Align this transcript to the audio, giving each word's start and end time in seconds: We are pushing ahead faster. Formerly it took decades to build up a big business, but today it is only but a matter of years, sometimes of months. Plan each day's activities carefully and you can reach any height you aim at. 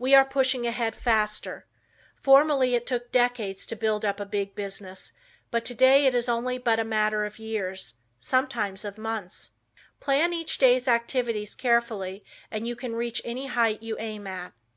We 0.00 0.16
are 0.16 0.24
pushing 0.24 0.66
ahead 0.66 0.96
faster. 0.96 1.64
Formerly 2.20 2.74
it 2.74 2.88
took 2.88 3.12
decades 3.12 3.64
to 3.66 3.76
build 3.76 4.04
up 4.04 4.18
a 4.18 4.26
big 4.26 4.56
business, 4.56 5.12
but 5.52 5.64
today 5.64 6.06
it 6.06 6.14
is 6.16 6.28
only 6.28 6.58
but 6.58 6.80
a 6.80 6.84
matter 6.84 7.24
of 7.24 7.38
years, 7.38 7.94
sometimes 8.18 8.84
of 8.84 8.98
months. 8.98 9.52
Plan 10.00 10.32
each 10.32 10.58
day's 10.58 10.88
activities 10.88 11.54
carefully 11.54 12.24
and 12.50 12.66
you 12.66 12.74
can 12.74 12.96
reach 12.96 13.22
any 13.24 13.46
height 13.46 13.80
you 13.80 13.96
aim 14.00 14.26
at. 14.26 14.54